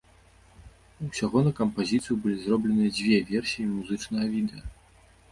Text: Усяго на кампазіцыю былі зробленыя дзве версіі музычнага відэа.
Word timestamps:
Усяго 1.07 1.37
на 1.47 1.51
кампазіцыю 1.59 2.15
былі 2.23 2.37
зробленыя 2.45 2.93
дзве 2.95 3.19
версіі 3.33 3.67
музычнага 3.75 4.25
відэа. 4.33 4.65